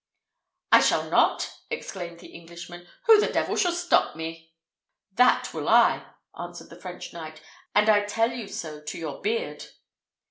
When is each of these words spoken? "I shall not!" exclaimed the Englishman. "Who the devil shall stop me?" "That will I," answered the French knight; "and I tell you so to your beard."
"I 0.71 0.79
shall 0.81 1.11
not!" 1.11 1.53
exclaimed 1.69 2.21
the 2.21 2.29
Englishman. 2.33 2.87
"Who 3.05 3.19
the 3.19 3.31
devil 3.31 3.55
shall 3.55 3.71
stop 3.71 4.15
me?" 4.15 4.51
"That 5.13 5.53
will 5.53 5.69
I," 5.69 6.03
answered 6.35 6.71
the 6.71 6.81
French 6.81 7.13
knight; 7.13 7.43
"and 7.75 7.87
I 7.87 8.05
tell 8.05 8.31
you 8.31 8.47
so 8.47 8.81
to 8.81 8.97
your 8.97 9.21
beard." 9.21 9.63